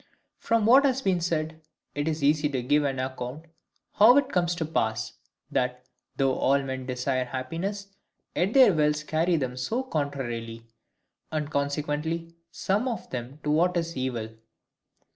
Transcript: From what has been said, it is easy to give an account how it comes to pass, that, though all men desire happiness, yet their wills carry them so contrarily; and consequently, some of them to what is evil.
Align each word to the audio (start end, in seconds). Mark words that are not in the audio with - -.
From 0.39 0.65
what 0.65 0.83
has 0.83 1.03
been 1.03 1.21
said, 1.21 1.61
it 1.93 2.07
is 2.07 2.23
easy 2.23 2.49
to 2.49 2.63
give 2.63 2.83
an 2.85 2.97
account 2.99 3.45
how 3.93 4.17
it 4.17 4.31
comes 4.31 4.55
to 4.55 4.65
pass, 4.65 5.13
that, 5.51 5.85
though 6.15 6.33
all 6.39 6.59
men 6.63 6.87
desire 6.87 7.25
happiness, 7.25 7.85
yet 8.35 8.53
their 8.55 8.73
wills 8.73 9.03
carry 9.03 9.35
them 9.35 9.55
so 9.55 9.83
contrarily; 9.83 10.63
and 11.31 11.51
consequently, 11.51 12.33
some 12.49 12.87
of 12.87 13.11
them 13.11 13.37
to 13.43 13.51
what 13.51 13.77
is 13.77 13.95
evil. 13.95 14.29